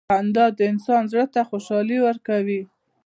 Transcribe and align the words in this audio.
•خندا 0.09 0.45
د 0.57 0.59
انسان 0.71 1.01
زړۀ 1.11 1.25
ته 1.33 1.41
خوشحالي 1.49 1.97
ورکوي. 2.07 2.61